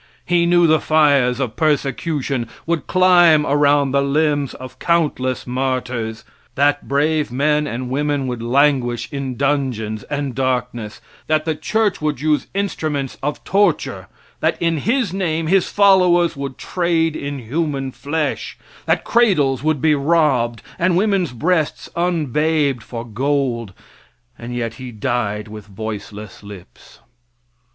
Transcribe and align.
He 0.25 0.47
knew 0.47 0.65
the 0.65 0.79
fires 0.79 1.39
of 1.39 1.55
persecution 1.55 2.49
would 2.65 2.87
climb 2.87 3.45
around 3.45 3.91
the 3.91 4.01
limbs 4.01 4.55
of 4.55 4.79
countless 4.79 5.45
martyrs; 5.45 6.23
that 6.55 6.87
brave 6.87 7.31
men 7.31 7.67
and 7.67 7.87
women 7.87 8.25
would 8.25 8.41
languish 8.41 9.07
in 9.13 9.37
dungeons 9.37 10.01
and 10.09 10.33
darkness; 10.33 11.01
that 11.27 11.45
the 11.45 11.53
church 11.53 12.01
would 12.01 12.19
use 12.19 12.47
instruments 12.55 13.19
of 13.21 13.43
torture; 13.43 14.07
that 14.39 14.59
in 14.59 14.79
His 14.79 15.13
name 15.13 15.45
His 15.45 15.69
followers 15.69 16.35
would 16.35 16.57
trade 16.57 17.15
in 17.15 17.37
human 17.37 17.91
flesh; 17.91 18.57
that 18.87 19.03
cradles 19.03 19.61
would 19.61 19.81
be 19.83 19.93
robbed 19.93 20.63
and 20.79 20.97
women's 20.97 21.31
breasts 21.31 21.91
unbabed 21.95 22.81
for 22.81 23.05
gold, 23.05 23.71
and 24.35 24.55
yet 24.55 24.73
He 24.81 24.91
died 24.91 25.47
with 25.47 25.67
voiceless 25.67 26.41
lips. 26.41 27.01